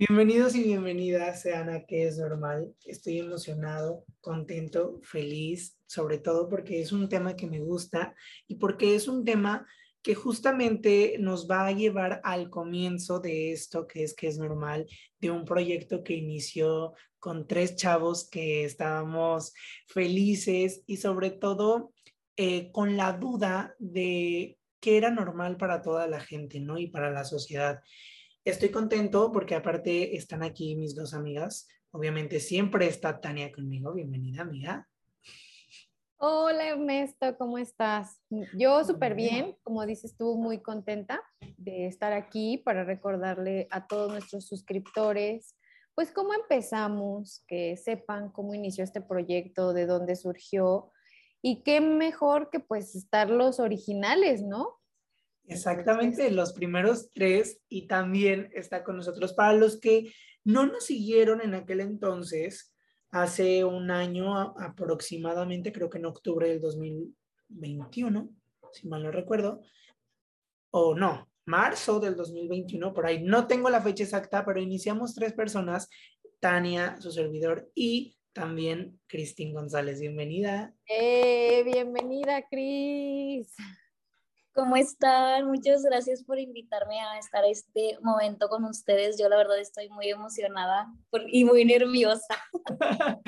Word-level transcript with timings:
Bienvenidos 0.00 0.54
y 0.54 0.62
bienvenidas 0.62 1.42
sean 1.42 1.70
a 1.70 1.84
Que 1.84 2.06
es 2.06 2.18
Normal. 2.18 2.72
Estoy 2.84 3.18
emocionado, 3.18 4.04
contento, 4.20 5.00
feliz, 5.02 5.76
sobre 5.86 6.18
todo 6.18 6.48
porque 6.48 6.80
es 6.80 6.92
un 6.92 7.08
tema 7.08 7.34
que 7.34 7.48
me 7.48 7.58
gusta 7.58 8.14
y 8.46 8.54
porque 8.58 8.94
es 8.94 9.08
un 9.08 9.24
tema 9.24 9.66
que 10.00 10.14
justamente 10.14 11.16
nos 11.18 11.50
va 11.50 11.66
a 11.66 11.72
llevar 11.72 12.20
al 12.22 12.48
comienzo 12.48 13.18
de 13.18 13.50
esto 13.50 13.88
que 13.88 14.04
es 14.04 14.14
que 14.14 14.28
es 14.28 14.38
normal, 14.38 14.86
de 15.18 15.32
un 15.32 15.44
proyecto 15.44 16.04
que 16.04 16.14
inició 16.14 16.94
con 17.18 17.48
tres 17.48 17.74
chavos 17.74 18.30
que 18.30 18.62
estábamos 18.62 19.52
felices 19.88 20.80
y 20.86 20.98
sobre 20.98 21.32
todo 21.32 21.92
eh, 22.36 22.70
con 22.70 22.96
la 22.96 23.14
duda 23.14 23.74
de 23.80 24.60
qué 24.78 24.96
era 24.96 25.10
normal 25.10 25.56
para 25.56 25.82
toda 25.82 26.06
la 26.06 26.20
gente, 26.20 26.60
¿no? 26.60 26.78
Y 26.78 26.86
para 26.86 27.10
la 27.10 27.24
sociedad. 27.24 27.80
Estoy 28.48 28.70
contento 28.70 29.30
porque 29.30 29.54
aparte 29.54 30.16
están 30.16 30.42
aquí 30.42 30.74
mis 30.74 30.94
dos 30.94 31.12
amigas. 31.12 31.68
Obviamente 31.90 32.40
siempre 32.40 32.86
está 32.86 33.20
Tania 33.20 33.52
conmigo. 33.52 33.92
Bienvenida, 33.92 34.40
amiga. 34.40 34.88
Hola 36.16 36.70
Ernesto, 36.70 37.36
¿cómo 37.36 37.58
estás? 37.58 38.22
Yo 38.56 38.82
súper 38.84 39.14
bien, 39.14 39.54
como 39.62 39.84
dices 39.84 40.16
tú, 40.16 40.38
muy 40.38 40.62
contenta 40.62 41.22
de 41.58 41.88
estar 41.88 42.14
aquí 42.14 42.56
para 42.56 42.84
recordarle 42.84 43.68
a 43.70 43.86
todos 43.86 44.10
nuestros 44.10 44.46
suscriptores, 44.46 45.54
pues 45.94 46.10
cómo 46.10 46.32
empezamos, 46.32 47.44
que 47.46 47.76
sepan 47.76 48.32
cómo 48.32 48.54
inició 48.54 48.82
este 48.82 49.02
proyecto, 49.02 49.74
de 49.74 49.84
dónde 49.84 50.16
surgió 50.16 50.90
y 51.42 51.62
qué 51.64 51.82
mejor 51.82 52.48
que 52.48 52.60
pues 52.60 52.96
estar 52.96 53.28
los 53.28 53.60
originales, 53.60 54.42
¿no? 54.42 54.77
Exactamente, 55.48 56.30
los 56.30 56.52
primeros 56.52 57.10
tres 57.10 57.60
y 57.68 57.86
también 57.86 58.50
está 58.52 58.84
con 58.84 58.96
nosotros. 58.96 59.32
Para 59.32 59.54
los 59.54 59.80
que 59.80 60.12
no 60.44 60.66
nos 60.66 60.86
siguieron 60.86 61.40
en 61.40 61.54
aquel 61.54 61.80
entonces, 61.80 62.74
hace 63.10 63.64
un 63.64 63.90
año 63.90 64.34
aproximadamente, 64.58 65.72
creo 65.72 65.88
que 65.88 65.98
en 65.98 66.06
octubre 66.06 66.48
del 66.48 66.60
2021, 66.60 68.30
si 68.72 68.88
mal 68.88 69.02
no 69.02 69.10
recuerdo, 69.10 69.62
o 70.70 70.94
no, 70.94 71.28
marzo 71.46 71.98
del 71.98 72.14
2021, 72.14 72.92
por 72.92 73.06
ahí, 73.06 73.22
no 73.22 73.46
tengo 73.46 73.70
la 73.70 73.80
fecha 73.80 74.04
exacta, 74.04 74.44
pero 74.44 74.60
iniciamos 74.60 75.14
tres 75.14 75.32
personas, 75.32 75.88
Tania, 76.40 77.00
su 77.00 77.10
servidor, 77.10 77.70
y 77.74 78.16
también 78.32 79.00
Cristín 79.06 79.52
González. 79.52 80.00
Bienvenida. 80.00 80.74
Eh, 80.86 81.62
bienvenida, 81.64 82.42
Cris. 82.48 83.54
¿Cómo 84.58 84.76
están? 84.76 85.46
Muchas 85.46 85.84
gracias 85.84 86.24
por 86.24 86.36
invitarme 86.36 87.00
a 87.00 87.16
estar 87.16 87.44
este 87.44 87.96
momento 88.02 88.48
con 88.48 88.64
ustedes. 88.64 89.16
Yo 89.16 89.28
la 89.28 89.36
verdad 89.36 89.60
estoy 89.60 89.88
muy 89.88 90.08
emocionada 90.08 90.92
y 91.28 91.44
muy 91.44 91.64
nerviosa. 91.64 92.34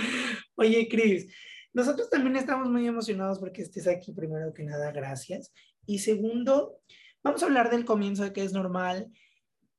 Oye, 0.57 0.89
Cris, 0.89 1.33
nosotros 1.73 2.11
también 2.11 2.35
estamos 2.35 2.69
muy 2.69 2.85
emocionados 2.85 3.39
porque 3.39 3.63
estés 3.63 3.87
aquí, 3.87 4.11
primero 4.11 4.53
que 4.53 4.65
nada, 4.65 4.91
gracias. 4.91 5.53
Y 5.87 6.01
segundo, 6.01 6.81
vamos 7.23 7.45
a 7.45 7.47
hablar 7.47 7.71
del 7.71 7.85
comienzo 7.85 8.25
de 8.25 8.33
que 8.33 8.43
es 8.43 8.53
normal. 8.53 9.13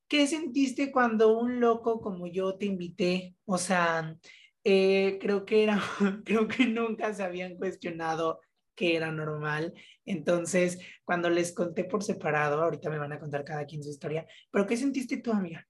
¿Qué 0.08 0.26
sentiste 0.26 0.90
cuando 0.90 1.38
un 1.38 1.60
loco 1.60 2.00
como 2.00 2.28
yo 2.28 2.56
te 2.56 2.64
invité? 2.64 3.36
O 3.44 3.58
sea, 3.58 4.16
eh, 4.64 5.18
creo 5.20 5.44
que 5.44 5.64
era, 5.64 5.82
creo 6.24 6.48
que 6.48 6.66
nunca 6.66 7.12
se 7.12 7.22
habían 7.22 7.58
cuestionado 7.58 8.40
que 8.74 8.96
era 8.96 9.10
normal. 9.12 9.74
Entonces, 10.04 10.78
cuando 11.04 11.30
les 11.30 11.52
conté 11.52 11.84
por 11.84 12.02
separado, 12.02 12.62
ahorita 12.62 12.90
me 12.90 12.98
van 12.98 13.12
a 13.12 13.20
contar 13.20 13.44
cada 13.44 13.66
quien 13.66 13.82
su 13.82 13.90
historia, 13.90 14.26
pero 14.50 14.66
¿qué 14.66 14.76
sentiste 14.76 15.18
tú, 15.18 15.32
amiga? 15.32 15.66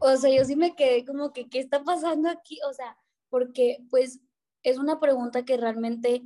O 0.00 0.16
sea, 0.16 0.30
yo 0.30 0.44
sí 0.44 0.56
me 0.56 0.74
quedé 0.74 1.04
como 1.04 1.32
que, 1.32 1.48
¿qué 1.48 1.60
está 1.60 1.82
pasando 1.84 2.28
aquí? 2.28 2.58
O 2.68 2.72
sea, 2.72 2.96
porque 3.28 3.78
pues 3.90 4.20
es 4.62 4.78
una 4.78 4.98
pregunta 5.00 5.44
que 5.44 5.56
realmente 5.56 6.22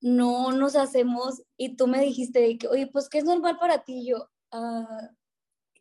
no 0.00 0.52
nos 0.52 0.76
hacemos 0.76 1.42
y 1.56 1.76
tú 1.76 1.86
me 1.86 2.00
dijiste 2.00 2.58
que, 2.58 2.68
oye, 2.68 2.86
pues, 2.86 3.08
¿qué 3.08 3.18
es 3.18 3.24
normal 3.24 3.58
para 3.58 3.84
ti? 3.84 4.06
yo, 4.06 4.28
ah, 4.52 5.10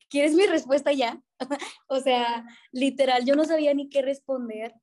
¿quieres 0.09 0.33
mi 0.33 0.45
respuesta 0.45 0.93
ya? 0.93 1.21
o 1.87 1.99
sea, 1.99 2.45
literal, 2.71 3.25
yo 3.25 3.35
no 3.35 3.45
sabía 3.45 3.73
ni 3.73 3.89
qué 3.89 4.01
responder, 4.01 4.73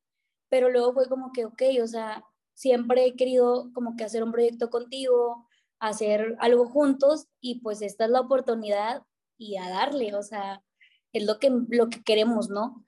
pero 0.49 0.69
luego 0.69 0.93
fue 0.93 1.09
como 1.09 1.31
que, 1.31 1.45
ok, 1.45 1.61
o 1.81 1.87
sea, 1.87 2.23
siempre 2.53 3.05
he 3.05 3.15
querido 3.15 3.71
como 3.73 3.95
que 3.95 4.03
hacer 4.03 4.23
un 4.23 4.31
proyecto 4.31 4.69
contigo, 4.69 5.47
hacer 5.79 6.35
algo 6.39 6.65
juntos 6.67 7.27
y 7.41 7.59
pues 7.59 7.81
esta 7.81 8.05
es 8.05 8.11
la 8.11 8.21
oportunidad 8.21 9.03
y 9.37 9.57
a 9.57 9.69
darle, 9.69 10.15
o 10.15 10.23
sea, 10.23 10.63
es 11.11 11.25
lo 11.25 11.39
que, 11.39 11.51
lo 11.69 11.89
que 11.89 12.01
queremos, 12.03 12.49
¿no? 12.49 12.85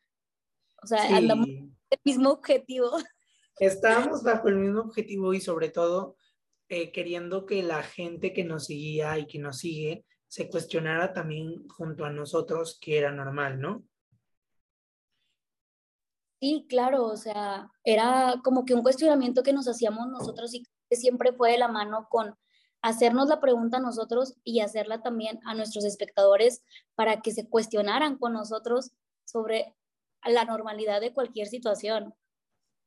O 0.82 0.88
sea, 0.88 1.16
andamos 1.16 1.48
el 1.48 2.00
mismo 2.04 2.32
objetivo. 2.32 2.90
Estamos 3.60 4.24
bajo 4.24 4.50
el 4.50 4.56
mismo 4.56 4.82
objetivo 4.82 5.34
y 5.34 5.42
sobre 5.42 5.70
todo 5.70 6.18
eh, 6.70 6.92
queriendo 6.92 7.46
que 7.46 7.64
la 7.64 7.84
gente 7.84 8.34
que 8.34 8.44
nos 8.44 8.66
seguía 8.66 9.18
y 9.18 9.28
que 9.28 9.40
nos 9.40 9.60
sigue 9.60 10.06
se 10.28 10.50
cuestionara 10.50 11.14
también 11.14 11.68
junto 11.70 12.06
a 12.06 12.10
nosotros 12.10 12.78
que 12.82 12.98
era 12.98 13.12
normal, 13.12 13.60
¿no? 13.60 13.84
Sí, 16.40 16.66
claro, 16.70 17.06
o 17.06 17.18
sea, 17.18 17.72
era 17.84 18.36
como 18.44 18.66
que 18.66 18.74
un 18.74 18.84
cuestionamiento 18.84 19.42
que 19.42 19.54
nos 19.54 19.68
hacíamos 19.68 20.08
nosotros 20.08 20.54
y 20.54 20.64
que 20.90 20.96
siempre 20.96 21.34
fue 21.34 21.52
de 21.52 21.58
la 21.58 21.68
mano 21.68 22.08
con 22.10 22.36
hacernos 22.82 23.30
la 23.30 23.40
pregunta 23.40 23.78
a 23.78 23.82
nosotros 23.82 24.36
y 24.44 24.60
hacerla 24.60 25.02
también 25.02 25.40
a 25.46 25.56
nuestros 25.56 25.86
espectadores 25.86 26.64
para 26.94 27.22
que 27.22 27.32
se 27.32 27.50
cuestionaran 27.50 28.18
con 28.18 28.34
nosotros 28.34 28.92
sobre 29.24 29.76
la 30.24 30.46
normalidad 30.46 31.02
de 31.02 31.14
cualquier 31.14 31.48
situación. 31.48 32.14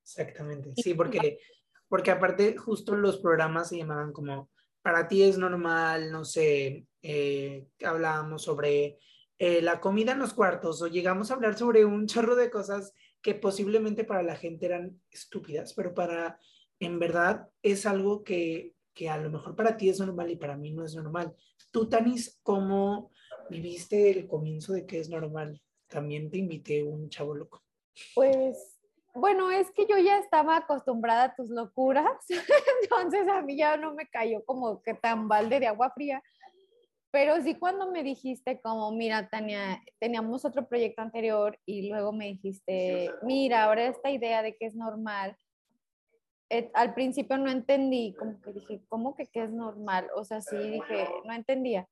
Exactamente, 0.03 0.73
sí, 0.77 0.95
porque, 0.95 1.41
porque 1.89 2.11
aparte 2.11 2.57
justo 2.57 2.95
los 2.95 3.19
programas 3.19 3.71
se 3.71 3.79
llamaban 3.79 4.13
como, 4.13 4.51
para 4.83 5.09
ti 5.09 5.23
es 5.23 5.37
normal, 5.37 6.13
no 6.13 6.25
sé, 6.25 6.87
eh, 7.03 7.67
hablábamos 7.85 8.43
sobre 8.43 8.99
eh, 9.39 9.63
la 9.63 9.81
comida 9.81 10.13
en 10.13 10.19
los 10.19 10.33
cuartos 10.33 10.81
o 10.83 10.87
llegamos 10.87 11.31
a 11.31 11.35
hablar 11.35 11.59
sobre 11.59 11.85
un 11.85 12.07
chorro 12.07 12.37
de 12.37 12.51
cosas 12.51 12.93
que 13.23 13.35
posiblemente 13.35 14.05
para 14.05 14.23
la 14.23 14.37
gente 14.37 14.67
eran 14.67 15.01
estúpidas, 15.11 15.75
pero 15.75 15.95
para, 15.95 16.39
en 16.79 16.99
verdad, 16.99 17.49
es 17.63 17.87
algo 17.87 18.23
que, 18.23 18.75
que 18.95 19.09
a 19.09 19.19
lo 19.19 19.31
mejor 19.31 19.57
para 19.57 19.77
ti 19.77 19.89
es 19.89 20.01
normal 20.01 20.31
y 20.31 20.37
para 20.37 20.57
mí 20.57 20.71
no 20.71 20.85
es 20.85 20.95
normal. 20.95 21.35
Tú, 21.71 21.89
Tanis, 21.89 22.39
¿cómo 22.43 23.11
viviste 23.51 24.11
el 24.11 24.27
comienzo 24.27 24.73
de 24.73 24.87
que 24.87 25.01
es 25.01 25.09
normal? 25.09 25.61
También 25.89 26.31
te 26.31 26.39
invité 26.39 26.83
un 26.83 27.09
chavo 27.09 27.35
loco. 27.35 27.63
Pues, 28.15 28.79
bueno, 29.15 29.51
es 29.51 29.71
que 29.73 29.87
yo 29.87 29.99
ya 29.99 30.19
estaba 30.19 30.57
acostumbrada 30.57 31.25
a 31.25 31.35
tus 31.35 31.51
locuras, 31.51 32.25
entonces 32.83 33.27
a 33.29 33.43
mí 33.43 33.57
ya 33.57 33.77
no 33.77 33.95
me 33.95 34.09
cayó 34.09 34.45
como 34.45 34.83
que 34.83 34.95
tan 34.95 35.29
balde 35.29 35.61
de 35.61 35.67
agua 35.67 35.91
fría 35.91 36.23
pero 37.11 37.41
sí 37.43 37.55
cuando 37.55 37.91
me 37.91 38.03
dijiste 38.03 38.61
como, 38.61 38.93
mira, 38.93 39.29
Tania, 39.29 39.83
teníamos 39.99 40.45
otro 40.45 40.69
proyecto 40.69 41.03
anterior 41.03 41.59
y 41.65 41.89
luego 41.89 42.13
me 42.13 42.27
dijiste, 42.27 43.11
mira, 43.23 43.65
ahora 43.65 43.87
esta 43.87 44.11
idea 44.11 44.43
de 44.43 44.57
que 44.57 44.67
es 44.67 44.75
normal, 44.75 45.37
eh, 46.51 46.71
al 46.75 46.95
principio 46.95 47.37
no 47.37 47.51
entendí, 47.51 48.15
como 48.19 48.41
que 48.41 48.53
dije, 48.53 48.81
¿cómo 48.89 49.15
que 49.15 49.27
qué 49.27 49.45
es 49.45 49.51
normal? 49.51 50.09
O 50.15 50.25
sea, 50.25 50.41
sí 50.41 50.57
dije, 50.57 51.07
no 51.25 51.33
entendía. 51.35 51.87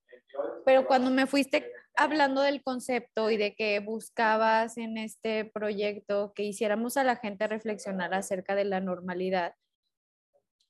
Pero 0.65 0.87
cuando 0.87 1.11
me 1.11 1.27
fuiste 1.27 1.71
hablando 1.95 2.41
del 2.41 2.63
concepto 2.63 3.31
y 3.31 3.37
de 3.37 3.55
que 3.55 3.81
buscabas 3.81 4.79
en 4.79 4.97
este 4.97 5.45
proyecto 5.45 6.33
que 6.35 6.43
hiciéramos 6.45 6.97
a 6.97 7.05
la 7.05 7.17
gente 7.17 7.47
reflexionar 7.47 8.15
acerca 8.15 8.55
de 8.55 8.65
la 8.65 8.81
normalidad, 8.81 9.55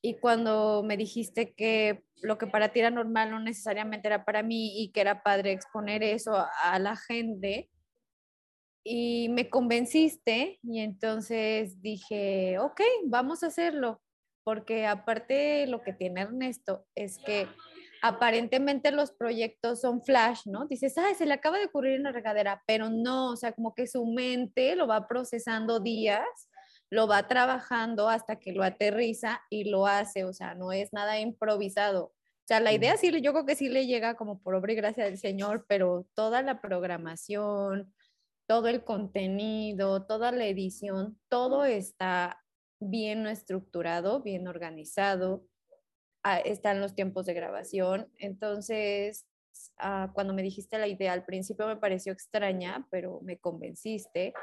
y 0.03 0.15
cuando 0.15 0.83
me 0.85 0.97
dijiste 0.97 1.55
que 1.55 2.05
lo 2.23 2.39
que 2.39 2.47
para 2.47 2.71
ti 2.71 2.81
era 2.81 2.91
normal 2.91 3.31
no 3.31 3.41
necesariamente 3.41 4.09
era 4.09 4.25
para 4.25 4.43
mí 4.43 4.83
y 4.83 4.91
que 4.91 5.01
era 5.01 5.23
padre 5.23 5.53
exponer 5.53 6.03
eso 6.03 6.35
a, 6.63 6.79
la 6.79 6.97
gente, 6.97 7.71
y 8.85 9.29
me 9.31 9.51
convenciste 9.51 10.61
y 10.63 10.79
entonces 10.79 11.83
dije, 11.83 12.59
ok, 12.61 12.81
vamos 13.07 13.43
a 13.43 13.49
hacerlo, 13.49 14.01
porque 14.45 14.87
aparte 14.87 15.67
lo 15.67 15.83
que 15.83 15.93
tiene 15.93 16.21
Ernesto 16.21 16.87
es 16.95 17.19
que 17.19 17.49
aparentemente 18.01 18.93
los 18.93 19.11
proyectos 19.11 19.81
son 19.81 20.03
flash, 20.03 20.43
¿no? 20.47 20.67
Dices, 20.67 20.97
ay, 20.99 21.17
se 21.17 21.27
le 21.27 21.35
acaba 21.35 21.59
de 21.59 21.65
ocurrir 21.65 21.95
en 21.95 22.05
la 22.05 22.13
regadera, 22.13 22.63
pero 22.65 22.89
no, 22.89 23.33
o 23.33 23.37
sea, 23.37 23.53
como 23.53 23.75
que 23.75 23.89
su 23.89 24.07
mente 24.07 24.77
lo 24.77 24.87
va 24.87 25.09
procesando 25.09 25.81
días 25.81 26.46
lo 26.91 27.07
va 27.07 27.27
trabajando 27.27 28.09
hasta 28.09 28.37
que 28.37 28.53
lo 28.53 28.63
aterriza 28.63 29.41
y 29.51 29.65
lo 29.65 29.87
hace, 29.87 30.25
o 30.25 30.33
sea, 30.33 30.55
no 30.55 30.73
es 30.73 30.93
nada 30.93 31.19
improvisado. 31.19 32.05
O 32.05 32.47
sea, 32.47 32.61
la 32.61 32.73
idea 32.73 32.97
sí, 32.97 33.11
yo 33.21 33.33
creo 33.33 33.45
que 33.45 33.57
sí 33.57 33.69
le 33.69 33.87
llega 33.87 34.15
como 34.15 34.41
por 34.41 34.55
obra 34.55 34.73
y 34.73 34.77
gracia 34.77 35.05
del 35.05 35.19
Señor, 35.19 35.67
pero 35.69 36.07
toda 36.15 36.43
la 36.43 36.61
programación, 36.61 37.93
todo 38.47 38.69
el 38.69 38.85
contenido, 38.85 40.07
toda 40.07 40.31
la 40.31 40.47
edición, 40.47 41.19
todo 41.29 41.65
está 41.65 42.41
bien 42.79 43.27
estructurado, 43.27 44.23
bien 44.23 44.47
organizado, 44.47 45.45
ah, 46.23 46.39
están 46.39 46.81
los 46.81 46.95
tiempos 46.95 47.27
de 47.27 47.35
grabación. 47.35 48.13
Entonces, 48.19 49.27
ah, 49.79 50.13
cuando 50.15 50.33
me 50.33 50.43
dijiste 50.43 50.79
la 50.79 50.87
idea, 50.87 51.13
al 51.13 51.25
principio 51.25 51.67
me 51.67 51.77
pareció 51.77 52.13
extraña, 52.13 52.87
pero 52.91 53.21
me 53.23 53.39
convenciste. 53.39 54.35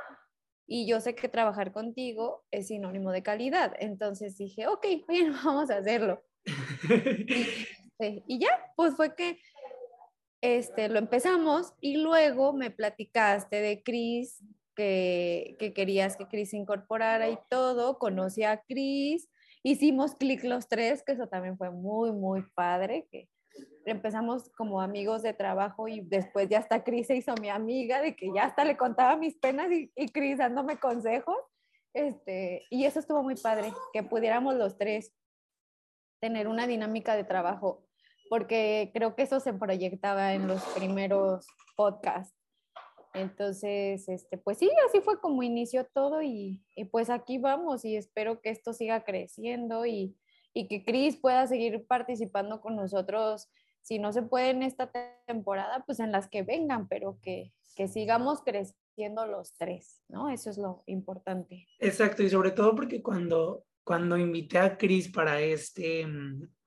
Y 0.76 0.88
yo 0.88 1.00
sé 1.02 1.14
que 1.14 1.30
trabajar 1.30 1.72
contigo 1.72 2.44
es 2.50 2.70
sinónimo 2.70 3.12
de 3.12 3.22
calidad. 3.22 3.76
Entonces 3.78 4.40
dije, 4.40 4.66
ok, 4.66 4.84
bien, 5.08 5.32
vamos 5.32 5.70
a 5.70 5.78
hacerlo. 5.78 6.24
y, 8.00 8.24
y 8.28 8.40
ya, 8.40 8.50
pues 8.76 8.96
fue 8.96 9.14
que 9.14 9.40
este, 10.42 10.90
lo 10.90 10.98
empezamos 10.98 11.76
y 11.80 11.98
luego 11.98 12.54
me 12.54 12.72
platicaste 12.72 13.58
de 13.62 13.84
Cris, 13.84 14.44
que, 14.76 15.56
que, 15.60 15.74
querías 15.74 16.18
que 16.18 16.28
Cris 16.28 16.56
incorporara 16.56 17.30
y 17.30 17.38
todo, 17.52 18.00
conocí 18.00 18.42
a 18.42 18.64
Cris, 18.64 19.30
hicimos 19.62 20.16
clic 20.16 20.44
los 20.44 20.68
tres, 20.70 21.04
que 21.04 21.12
eso 21.12 21.28
también 21.28 21.56
fue 21.56 21.70
muy, 21.70 22.12
muy 22.14 22.42
padre, 22.56 23.08
que 23.12 23.30
empezamos 23.86 24.50
como 24.58 24.82
amigos 24.82 25.22
de 25.22 25.34
trabajo 25.34 25.88
y 25.88 26.02
después 26.02 26.50
ya 26.50 26.60
hasta 26.60 26.84
Cris 26.84 27.08
se 27.08 27.16
hizo 27.16 27.34
mi 27.42 27.50
amiga, 27.50 28.02
de 28.02 28.16
que 28.16 28.32
ya 28.34 28.46
hasta 28.46 28.66
le 28.66 28.78
contaba 28.78 29.16
mis 29.16 29.38
penas 29.38 29.72
y, 29.72 29.92
y 29.96 30.10
Cris 30.10 30.38
dándome 30.38 30.78
consejos. 30.78 31.38
Este, 31.94 32.66
y 32.70 32.86
eso 32.86 33.00
estuvo 33.00 33.22
muy 33.22 33.36
padre, 33.36 33.72
que 33.94 34.04
pudiéramos 34.04 34.56
los 34.56 34.78
tres 34.78 35.14
tener 36.20 36.48
una 36.48 36.66
dinámica 36.66 37.16
de 37.16 37.24
trabajo 37.24 37.86
porque 38.34 38.90
creo 38.96 39.16
que 39.16 39.22
eso 39.22 39.40
se 39.40 39.54
proyectaba 39.54 40.34
en 40.34 40.48
los 40.48 40.64
primeros 40.76 41.46
podcasts. 41.76 42.36
Entonces, 43.14 44.10
este, 44.10 44.40
pues 44.40 44.58
sí, 44.58 44.72
así 44.88 45.02
fue 45.02 45.22
como 45.22 45.44
inició 45.44 45.86
todo 45.94 46.24
y, 46.24 46.64
y 46.76 46.86
pues 46.86 47.12
aquí 47.12 47.38
vamos 47.38 47.86
y 47.86 47.96
espero 47.96 48.42
que 48.42 48.50
esto 48.50 48.74
siga 48.74 49.04
creciendo 49.04 49.86
y, 49.86 50.18
y 50.52 50.68
que 50.68 50.84
Cris 50.84 51.16
pueda 51.16 51.46
seguir 51.46 51.86
participando 51.86 52.60
con 52.60 52.76
nosotros, 52.76 53.52
si 53.84 54.00
no 54.00 54.14
se 54.14 54.24
puede 54.24 54.50
en 54.50 54.64
esta 54.64 54.90
temporada, 55.28 55.84
pues 55.86 56.00
en 56.00 56.12
las 56.12 56.28
que 56.30 56.42
vengan, 56.42 56.88
pero 56.88 57.20
que, 57.22 57.52
que 57.76 57.88
sigamos 57.88 58.42
creciendo 58.42 59.28
los 59.28 59.54
tres, 59.58 60.02
¿no? 60.08 60.30
Eso 60.30 60.50
es 60.50 60.58
lo 60.58 60.84
importante. 60.88 61.68
Exacto, 61.80 62.24
y 62.24 62.30
sobre 62.30 62.52
todo 62.52 62.76
porque 62.76 63.04
cuando, 63.04 63.66
cuando 63.84 64.18
invité 64.18 64.58
a 64.58 64.78
Cris 64.78 65.10
para 65.10 65.42
este, 65.42 66.08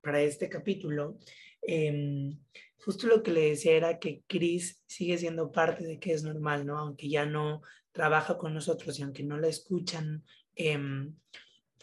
para 0.03 0.21
este 0.21 0.51
capítulo, 0.51 1.17
eh, 1.63 2.37
justo 2.85 3.07
lo 3.07 3.23
que 3.23 3.33
le 3.33 3.51
decía 3.51 3.73
era 3.73 3.99
que 3.99 4.23
Chris 4.27 4.85
sigue 4.87 5.17
siendo 5.17 5.51
parte 5.51 5.85
de 5.85 5.99
que 5.99 6.13
es 6.13 6.23
normal, 6.23 6.67
¿no? 6.67 6.79
Aunque 6.79 7.09
ya 7.09 7.25
no 7.25 7.63
trabaja 7.93 8.37
con 8.37 8.53
nosotros 8.53 8.99
y 8.99 9.03
aunque 9.03 9.23
no 9.23 9.39
la 9.39 9.49
escuchan, 9.49 10.23
eh, 10.55 10.79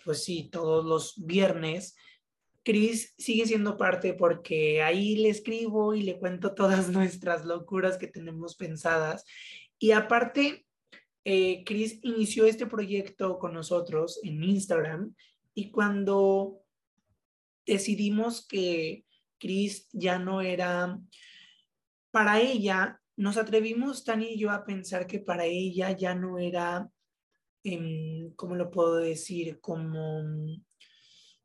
pues 0.05 0.23
sí, 0.23 0.49
todos 0.51 0.85
los 0.85 1.25
viernes, 1.25 1.95
Chris 2.63 3.13
sigue 3.17 3.45
siendo 3.45 3.77
parte 3.77 4.13
porque 4.13 4.81
ahí 4.81 5.17
le 5.17 5.29
escribo 5.29 5.93
y 5.93 6.03
le 6.03 6.17
cuento 6.17 6.53
todas 6.55 6.89
nuestras 6.89 7.45
locuras 7.45 7.97
que 7.97 8.07
tenemos 8.07 8.55
pensadas. 8.55 9.25
Y 9.79 9.91
aparte, 9.91 10.65
eh, 11.25 11.63
Chris 11.65 11.99
inició 12.03 12.45
este 12.45 12.65
proyecto 12.65 13.37
con 13.37 13.53
nosotros 13.53 14.19
en 14.23 14.43
Instagram 14.43 15.13
y 15.53 15.71
cuando 15.71 16.59
decidimos 17.65 18.45
que 18.45 19.05
Cris 19.39 19.87
ya 19.91 20.19
no 20.19 20.41
era, 20.41 20.99
para 22.11 22.41
ella, 22.41 23.01
nos 23.15 23.37
atrevimos 23.37 24.03
Tani 24.03 24.33
y 24.33 24.39
yo 24.39 24.51
a 24.51 24.65
pensar 24.65 25.05
que 25.05 25.19
para 25.19 25.45
ella 25.45 25.91
ya 25.91 26.15
no 26.15 26.39
era, 26.39 26.89
eh, 27.63 28.31
¿cómo 28.35 28.55
lo 28.55 28.71
puedo 28.71 28.97
decir? 28.97 29.59
Como 29.59 30.23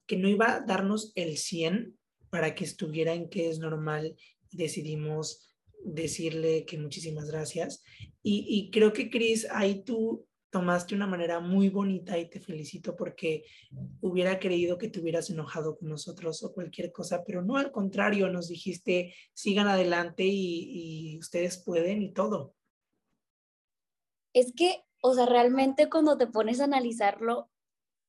que 0.09 0.17
no 0.17 0.29
iba 0.29 0.57
a 0.57 0.61
darnos 0.61 1.13
el 1.15 1.37
100 1.37 1.97
para 2.31 2.55
que 2.55 2.65
estuviera 2.65 3.15
en 3.15 3.29
que 3.29 3.49
es 3.49 3.61
normal. 3.61 4.17
Decidimos 4.51 5.55
decirle 5.85 6.65
que 6.65 6.79
muchísimas 6.79 7.31
gracias. 7.31 7.85
Y, 8.23 8.71
creo 8.73 8.93
que 8.93 9.11
Cris, 9.11 9.47
ahí 9.51 9.85
tú 9.85 10.27
tomaste 10.51 10.95
una 10.95 11.07
manera 11.07 11.41
muy 11.41 11.69
bonita 11.69 12.19
y 12.19 12.29
te 12.29 12.41
felicito 12.41 12.97
porque 12.97 13.45
hubiera 14.01 14.39
creído 14.39 14.79
que 14.79 14.89
te 14.89 14.99
hubieras 14.99 15.29
enojado 15.29 15.79
con 15.79 15.91
nosotros 15.91 16.43
o 16.43 16.55
cualquier 16.55 16.91
cosa, 16.91 17.23
pero 17.25 17.43
no, 17.43 17.57
al 17.57 17.71
contrario, 17.71 18.29
nos 18.29 18.49
dijiste, 18.49 19.15
sigan 19.35 19.69
adelante 19.69 20.25
y, 20.25 21.13
y 21.15 21.19
ustedes 21.19 21.63
pueden 21.63 22.03
y 22.03 22.13
todo. 22.13 22.55
Es 24.33 24.53
que, 24.55 24.85
o 25.03 25.15
sea, 25.15 25.27
realmente 25.27 25.91
cuando 25.91 26.17
te 26.17 26.27
pones 26.27 26.61
a 26.61 26.65
analizarlo, 26.65 27.51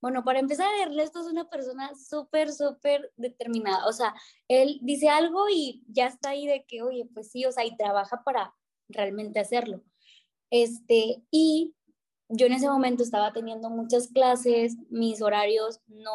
bueno, 0.01 0.23
para 0.23 0.39
empezar, 0.39 0.67
Ernesto 0.81 1.19
es 1.19 1.27
una 1.27 1.49
persona 1.49 1.91
súper, 1.95 2.51
súper 2.51 3.11
determinada. 3.17 3.85
O 3.87 3.93
sea, 3.93 4.13
él 4.47 4.79
dice 4.81 5.09
algo 5.09 5.49
y 5.49 5.83
ya 5.87 6.07
está 6.07 6.29
ahí 6.29 6.47
de 6.47 6.65
que, 6.65 6.81
oye, 6.81 7.05
pues 7.13 7.31
sí, 7.31 7.45
o 7.45 7.51
sea, 7.51 7.65
y 7.65 7.75
trabaja 7.75 8.23
para 8.23 8.55
realmente 8.87 9.39
hacerlo. 9.39 9.83
Este, 10.49 11.23
y 11.31 11.75
yo 12.29 12.45
en 12.45 12.53
ese 12.53 12.69
momento 12.69 13.03
estaba 13.03 13.33
teniendo 13.33 13.69
muchas 13.69 14.07
clases, 14.07 14.77
mis 14.89 15.21
horarios 15.21 15.81
no 15.87 16.13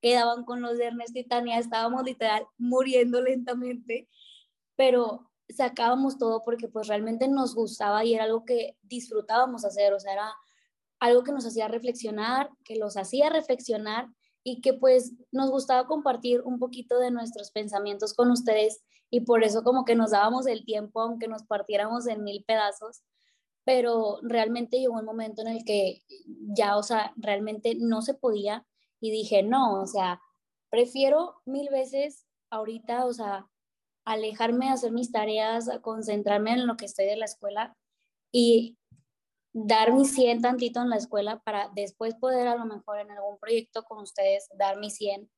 quedaban 0.00 0.44
con 0.44 0.60
los 0.60 0.78
de 0.78 0.86
Ernesto 0.86 1.18
y 1.18 1.24
Tania, 1.24 1.58
estábamos 1.58 2.04
literal 2.04 2.46
muriendo 2.56 3.20
lentamente, 3.22 4.08
pero 4.76 5.30
sacábamos 5.48 6.18
todo 6.18 6.44
porque 6.44 6.68
pues 6.68 6.88
realmente 6.88 7.26
nos 7.26 7.54
gustaba 7.54 8.04
y 8.04 8.14
era 8.14 8.24
algo 8.24 8.44
que 8.44 8.76
disfrutábamos 8.82 9.64
hacer, 9.64 9.92
o 9.92 10.00
sea, 10.00 10.12
era 10.12 10.34
algo 11.00 11.22
que 11.24 11.32
nos 11.32 11.46
hacía 11.46 11.68
reflexionar, 11.68 12.50
que 12.64 12.76
los 12.76 12.96
hacía 12.96 13.30
reflexionar 13.30 14.08
y 14.42 14.60
que 14.60 14.74
pues 14.74 15.12
nos 15.32 15.50
gustaba 15.50 15.86
compartir 15.86 16.40
un 16.42 16.58
poquito 16.58 16.98
de 16.98 17.10
nuestros 17.10 17.50
pensamientos 17.50 18.14
con 18.14 18.30
ustedes 18.30 18.82
y 19.10 19.20
por 19.20 19.44
eso 19.44 19.62
como 19.62 19.84
que 19.84 19.94
nos 19.94 20.10
dábamos 20.10 20.46
el 20.46 20.64
tiempo 20.64 21.00
aunque 21.00 21.28
nos 21.28 21.44
partiéramos 21.44 22.06
en 22.06 22.24
mil 22.24 22.44
pedazos 22.44 23.02
pero 23.68 24.18
realmente 24.22 24.78
llegó 24.78 24.94
un 24.94 25.04
momento 25.04 25.42
en 25.42 25.48
el 25.48 25.62
que 25.62 26.02
ya, 26.54 26.78
o 26.78 26.82
sea, 26.82 27.12
realmente 27.16 27.74
no 27.78 28.00
se 28.00 28.14
podía 28.14 28.64
y 28.98 29.10
dije, 29.10 29.42
no, 29.42 29.82
o 29.82 29.86
sea, 29.86 30.22
prefiero 30.70 31.42
mil 31.44 31.68
veces 31.68 32.24
ahorita, 32.48 33.04
o 33.04 33.12
sea, 33.12 33.46
alejarme 34.06 34.64
de 34.64 34.72
hacer 34.72 34.92
mis 34.92 35.12
tareas, 35.12 35.68
concentrarme 35.82 36.52
en 36.52 36.66
lo 36.66 36.78
que 36.78 36.86
estoy 36.86 37.04
de 37.04 37.16
la 37.16 37.26
escuela 37.26 37.76
y 38.32 38.78
dar 39.52 39.92
mi 39.92 40.04
100 40.04 40.42
tantito 40.42 40.80
en 40.80 40.90
la 40.90 40.96
escuela 40.96 41.40
para 41.40 41.70
después 41.74 42.14
poder 42.14 42.48
a 42.48 42.56
lo 42.56 42.66
mejor 42.66 43.00
en 43.00 43.10
algún 43.10 43.38
proyecto 43.38 43.84
con 43.84 44.02
ustedes 44.02 44.48
dar 44.56 44.78
mi 44.78 44.90
100, 44.90 45.30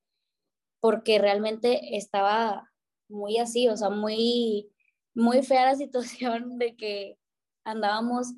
porque 0.81 1.19
realmente 1.19 1.97
estaba 1.97 2.71
muy 3.09 3.39
así, 3.39 3.69
o 3.69 3.77
sea, 3.77 3.91
muy, 3.91 4.71
muy 5.15 5.43
fea 5.43 5.67
la 5.67 5.75
situación 5.77 6.59
de 6.59 6.77
que 6.77 7.19
andábamos 7.65 8.35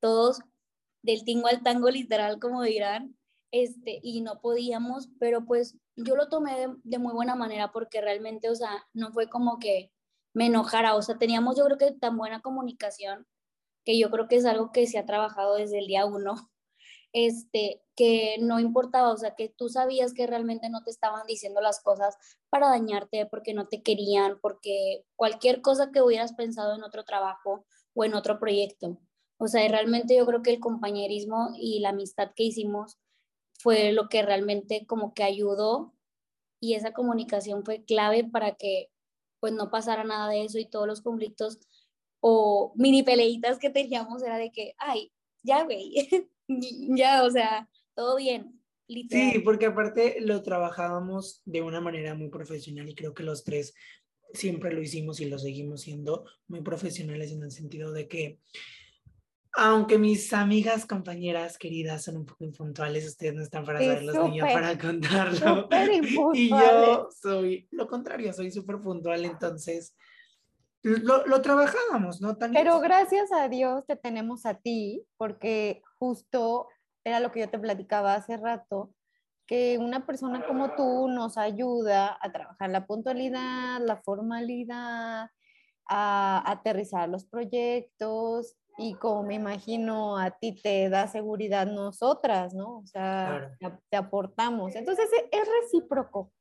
todos 0.00 0.40
del 1.02 1.24
tingo 1.24 1.48
al 1.48 1.62
tango 1.62 1.90
literal, 1.90 2.38
como 2.38 2.62
dirán, 2.62 3.16
este, 3.52 4.00
y 4.02 4.22
no 4.22 4.40
podíamos, 4.40 5.10
pero 5.18 5.44
pues 5.44 5.76
yo 5.96 6.16
lo 6.16 6.28
tomé 6.28 6.68
de, 6.84 6.98
muy 6.98 7.12
buena 7.12 7.34
manera 7.34 7.70
porque 7.72 8.00
realmente, 8.00 8.48
o 8.48 8.54
sea, 8.54 8.86
no 8.94 9.12
fue 9.12 9.28
como 9.28 9.58
que 9.58 9.92
me 10.34 10.46
enojara, 10.46 10.94
o 10.94 11.02
sea, 11.02 11.18
teníamos 11.18 11.56
yo 11.58 11.64
creo 11.64 11.78
que 11.78 11.92
tan 11.92 12.16
buena 12.16 12.40
comunicación 12.40 13.26
que 13.84 13.98
yo 13.98 14.10
creo 14.10 14.28
que 14.28 14.36
es 14.36 14.44
algo 14.44 14.72
que 14.72 14.86
se 14.86 14.98
ha 14.98 15.06
trabajado 15.06 15.56
desde 15.56 15.78
el 15.78 15.86
día 15.86 16.06
uno, 16.06 16.34
este, 17.12 17.82
que 17.96 18.36
no 18.40 18.58
importaba, 18.60 19.12
o 19.12 19.16
sea, 19.16 19.34
que 19.34 19.48
tú 19.48 19.68
sabías 19.68 20.14
que 20.14 20.26
realmente 20.26 20.70
no 20.70 20.82
te 20.82 20.90
estaban 20.90 21.26
diciendo 21.26 21.60
las 21.60 21.80
cosas 21.80 22.16
para 22.48 22.68
dañarte, 22.68 23.26
porque 23.26 23.54
no 23.54 23.68
te 23.68 23.82
querían, 23.82 24.38
porque 24.40 25.04
cualquier 25.16 25.60
cosa 25.60 25.90
que 25.92 26.02
hubieras 26.02 26.32
pensado 26.32 26.74
en 26.74 26.84
otro 26.84 27.04
trabajo 27.04 27.66
o 27.94 28.04
en 28.04 28.14
otro 28.14 28.38
proyecto. 28.38 28.98
O 29.38 29.48
sea, 29.48 29.66
realmente 29.68 30.16
yo 30.16 30.24
creo 30.24 30.42
que 30.42 30.52
el 30.52 30.60
compañerismo 30.60 31.50
y 31.56 31.80
la 31.80 31.90
amistad 31.90 32.30
que 32.34 32.44
hicimos 32.44 32.98
fue 33.58 33.92
lo 33.92 34.08
que 34.08 34.22
realmente 34.22 34.86
como 34.86 35.14
que 35.14 35.24
ayudó 35.24 35.94
y 36.60 36.74
esa 36.74 36.92
comunicación 36.92 37.64
fue 37.64 37.84
clave 37.84 38.24
para 38.24 38.54
que 38.54 38.90
pues 39.40 39.52
no 39.52 39.70
pasara 39.70 40.04
nada 40.04 40.28
de 40.28 40.44
eso 40.44 40.58
y 40.58 40.70
todos 40.70 40.86
los 40.86 41.02
conflictos 41.02 41.58
o 42.24 42.72
mini 42.76 43.02
peleitas 43.02 43.58
que 43.58 43.68
teníamos 43.68 44.22
era 44.22 44.38
de 44.38 44.52
que, 44.52 44.74
ay, 44.78 45.12
ya, 45.42 45.64
güey, 45.64 45.92
ya, 46.96 47.24
o 47.24 47.30
sea, 47.30 47.68
todo 47.94 48.16
bien. 48.16 48.60
Sí, 48.86 49.40
porque 49.44 49.66
aparte 49.66 50.20
lo 50.20 50.42
trabajábamos 50.42 51.42
de 51.44 51.62
una 51.62 51.80
manera 51.80 52.14
muy 52.14 52.28
profesional 52.28 52.88
y 52.88 52.94
creo 52.94 53.14
que 53.14 53.22
los 53.22 53.42
tres 53.42 53.74
siempre 54.34 54.72
lo 54.72 54.80
hicimos 54.80 55.20
y 55.20 55.26
lo 55.26 55.38
seguimos 55.38 55.82
siendo 55.82 56.24
muy 56.46 56.60
profesionales 56.62 57.32
en 57.32 57.42
el 57.42 57.50
sentido 57.50 57.90
de 57.90 58.06
que, 58.06 58.38
aunque 59.54 59.98
mis 59.98 60.32
amigas, 60.32 60.86
compañeras 60.86 61.58
queridas 61.58 62.04
son 62.04 62.18
un 62.18 62.26
poco 62.26 62.44
impuntuales, 62.44 63.06
ustedes 63.06 63.34
no 63.34 63.42
están 63.42 63.64
para 63.64 63.80
saber 63.80 64.04
los 64.04 64.28
niños 64.28 64.48
para 64.52 64.78
contarlo. 64.78 65.68
Y 66.34 66.50
yo 66.50 67.08
soy 67.20 67.66
lo 67.72 67.88
contrario, 67.88 68.32
soy 68.32 68.52
súper 68.52 68.78
puntual, 68.78 69.24
entonces 69.24 69.96
lo, 70.82 71.26
lo, 71.26 71.42
trabajábamos, 71.42 72.20
¿no? 72.20 72.36
Pero 72.38 72.80
gracias 72.80 73.30
a 73.32 73.48
Dios 73.48 73.84
te 73.86 73.96
tenemos 73.96 74.46
a 74.46 74.54
ti, 74.54 75.04
porque 75.16 75.82
justo 75.98 76.68
era 77.04 77.20
lo 77.20 77.32
que 77.32 77.40
yo 77.40 77.48
te 77.48 77.58
platicaba 77.58 78.14
hace 78.14 78.36
rato, 78.36 78.94
que 79.46 79.78
una 79.78 80.06
persona 80.06 80.46
como 80.46 80.74
tú 80.74 81.08
nos 81.08 81.36
ayuda 81.38 82.18
a 82.20 82.32
trabajar 82.32 82.70
la 82.70 82.86
puntualidad, 82.86 83.80
la 83.80 84.00
formalidad, 84.02 85.28
a 85.88 86.50
aterrizar 86.50 87.08
los 87.08 87.26
proyectos 87.26 88.56
y 88.78 88.94
como 88.94 89.24
me 89.24 89.34
imagino 89.34 90.16
a 90.16 90.30
ti 90.30 90.52
te 90.60 90.88
da 90.88 91.06
seguridad 91.06 91.66
nosotras, 91.66 92.54
¿no? 92.54 92.78
O 92.78 92.86
sea, 92.86 93.50
te, 93.90 93.96
aportamos. 93.96 94.74
Entonces 94.74 95.08
es 95.30 95.48
recíproco. 95.62 96.32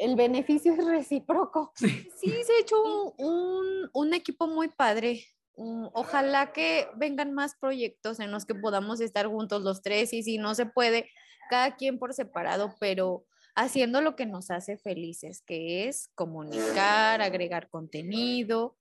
El 0.00 0.16
beneficio 0.16 0.72
es 0.72 0.84
recíproco. 0.84 1.72
Sí, 1.76 2.08
se 2.44 2.52
ha 2.52 2.60
hecho 2.60 2.82
un, 3.18 3.90
un 3.92 4.14
equipo 4.14 4.46
muy 4.46 4.68
padre. 4.68 5.26
Mm, 5.56 5.88
ojalá 5.92 6.52
que 6.52 6.88
vengan 6.96 7.34
más 7.34 7.54
proyectos 7.54 8.18
en 8.18 8.30
los 8.30 8.46
que 8.46 8.54
podamos 8.54 9.00
estar 9.00 9.26
juntos 9.26 9.62
los 9.62 9.82
tres 9.82 10.14
y 10.14 10.22
si 10.22 10.38
no 10.38 10.54
se 10.54 10.64
puede, 10.64 11.10
cada 11.50 11.76
quien 11.76 11.98
por 11.98 12.14
separado, 12.14 12.74
pero 12.80 13.26
haciendo 13.54 14.00
lo 14.00 14.16
que 14.16 14.24
nos 14.24 14.50
hace 14.50 14.78
felices, 14.78 15.42
que 15.42 15.86
es 15.86 16.08
comunicar, 16.14 17.20
agregar 17.20 17.68
contenido 17.68 18.79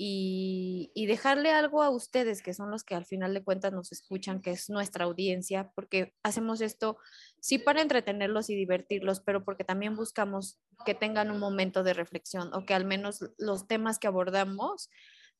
y, 0.00 1.06
dejarle 1.08 1.50
algo 1.50 1.82
a 1.82 1.90
ustedes, 1.90 2.40
que 2.40 2.54
son 2.54 2.70
los 2.70 2.84
que 2.84 2.94
al 2.94 3.04
final 3.04 3.34
de 3.34 3.42
cuentas 3.42 3.72
nos 3.72 3.90
escuchan, 3.90 4.40
que 4.40 4.52
es 4.52 4.70
nuestra 4.70 5.06
audiencia, 5.06 5.72
porque 5.74 6.14
hacemos 6.22 6.60
esto 6.60 6.98
sí 7.40 7.58
para 7.58 7.82
entretenerlos 7.82 8.48
y 8.48 8.54
divertirlos, 8.54 9.18
pero 9.20 9.44
porque 9.44 9.64
también 9.64 9.96
buscamos 9.96 10.60
que 10.86 10.94
tengan 10.94 11.32
un 11.32 11.40
momento 11.40 11.82
de 11.82 11.94
reflexión 11.94 12.54
o 12.54 12.64
que 12.64 12.74
al 12.74 12.84
menos 12.84 13.28
los 13.38 13.66
temas 13.66 13.98
que 13.98 14.06
abordamos 14.06 14.88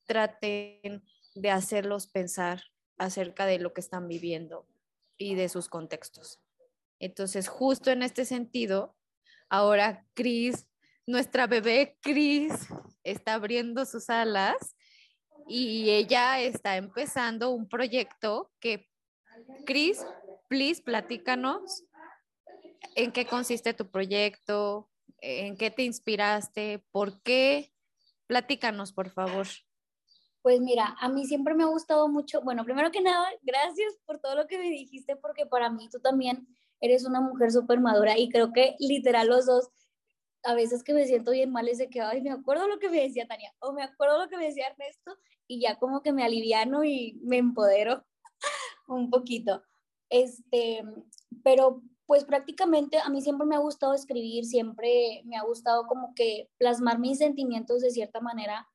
traten 0.05 1.03
de 1.35 1.51
hacerlos 1.51 2.07
pensar 2.07 2.63
acerca 2.97 3.45
de 3.45 3.59
lo 3.59 3.71
que 3.71 3.79
están 3.79 4.09
viviendo 4.09 4.67
y 5.17 5.35
de 5.35 5.47
sus 5.47 5.69
contextos. 5.69 6.41
Entonces, 6.99 7.47
justo 7.47 7.91
en 7.91 8.03
este 8.03 8.25
sentido, 8.25 8.97
ahora 9.47 10.05
Cris, 10.15 10.67
nuestra 11.09 11.47
bebé 11.47 11.97
Cris, 12.01 12.53
está 13.03 13.33
abriendo 13.33 13.83
sus 13.85 14.09
alas 14.09 14.75
y 15.47 15.89
ella 15.89 16.39
está 16.39 16.77
empezando 16.77 17.49
un 17.49 17.67
proyecto 17.67 18.51
que, 18.59 18.87
Cris, 19.65 20.05
please, 20.47 20.83
platícanos 20.83 21.83
en 22.95 23.11
qué 23.11 23.25
consiste 23.25 23.73
tu 23.73 23.89
proyecto, 23.89 24.87
en 25.21 25.57
qué 25.57 25.71
te 25.71 25.83
inspiraste, 25.83 26.85
por 26.91 27.21
qué. 27.23 27.73
Platícanos, 28.27 28.93
por 28.93 29.09
favor. 29.09 29.47
Pues 30.43 30.61
mira, 30.61 30.95
a 30.99 31.09
mí 31.09 31.25
siempre 31.25 31.55
me 31.55 31.63
ha 31.63 31.67
gustado 31.67 32.07
mucho, 32.07 32.41
bueno, 32.41 32.63
primero 32.63 32.91
que 32.91 33.01
nada, 33.01 33.27
gracias 33.41 33.97
por 34.05 34.19
todo 34.19 34.35
lo 34.35 34.45
que 34.45 34.59
me 34.59 34.69
dijiste, 34.69 35.15
porque 35.15 35.47
para 35.47 35.71
mí 35.71 35.89
tú 35.89 35.99
también 35.99 36.47
eres 36.79 37.03
una 37.03 37.19
mujer 37.19 37.51
súper 37.51 37.79
madura 37.79 38.17
y 38.17 38.29
creo 38.29 38.53
que 38.53 38.75
literal 38.79 39.27
los 39.27 39.47
dos, 39.47 39.69
a 40.43 40.53
veces 40.53 40.83
que 40.83 40.93
me 40.93 41.05
siento 41.05 41.31
bien 41.31 41.51
mal 41.51 41.67
es 41.67 41.77
de 41.77 41.89
que, 41.89 42.01
ay, 42.01 42.21
me 42.21 42.31
acuerdo 42.31 42.67
lo 42.67 42.79
que 42.79 42.89
me 42.89 43.01
decía 43.01 43.27
Tania 43.27 43.53
o 43.59 43.73
me 43.73 43.83
acuerdo 43.83 44.19
lo 44.19 44.29
que 44.29 44.37
me 44.37 44.45
decía 44.45 44.67
Ernesto 44.67 45.17
y 45.47 45.61
ya 45.61 45.77
como 45.77 46.01
que 46.01 46.13
me 46.13 46.23
aliviano 46.23 46.83
y 46.83 47.19
me 47.23 47.37
empodero 47.37 48.05
un 48.87 49.09
poquito. 49.09 49.63
Este, 50.09 50.83
pero 51.43 51.81
pues 52.05 52.25
prácticamente 52.25 52.97
a 52.97 53.09
mí 53.09 53.21
siempre 53.21 53.45
me 53.45 53.55
ha 53.55 53.59
gustado 53.59 53.93
escribir, 53.93 54.45
siempre 54.45 55.21
me 55.25 55.37
ha 55.37 55.43
gustado 55.43 55.85
como 55.85 56.13
que 56.15 56.49
plasmar 56.57 56.97
mis 56.99 57.19
sentimientos 57.19 57.81
de 57.81 57.91
cierta 57.91 58.19
manera 58.19 58.67